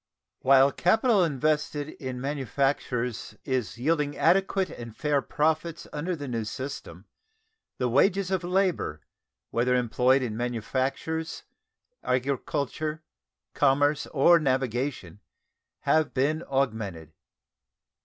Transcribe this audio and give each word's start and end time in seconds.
While 0.39 0.71
capital 0.71 1.23
invested 1.23 1.89
in 1.89 2.19
manufactures 2.19 3.35
is 3.45 3.77
yielding 3.77 4.17
adequate 4.17 4.71
and 4.71 4.97
fair 4.97 5.21
profits 5.21 5.85
under 5.93 6.15
the 6.15 6.27
new 6.27 6.43
system, 6.43 7.05
the 7.77 7.87
wages 7.87 8.31
of 8.31 8.43
labor, 8.43 9.01
whether 9.51 9.75
employed 9.75 10.23
in 10.23 10.35
manufactures, 10.35 11.43
agriculture, 12.03 13.03
commerce, 13.53 14.07
or 14.07 14.39
navigation, 14.39 15.19
have 15.81 16.15
been 16.15 16.43
augmented. 16.47 17.13